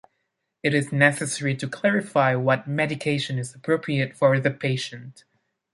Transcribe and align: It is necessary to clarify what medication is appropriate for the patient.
It 0.63 0.73
is 0.73 0.91
necessary 0.91 1.55
to 1.57 1.67
clarify 1.69 2.33
what 2.33 2.67
medication 2.67 3.37
is 3.37 3.53
appropriate 3.53 4.15
for 4.15 4.39
the 4.39 4.49
patient. 4.49 5.25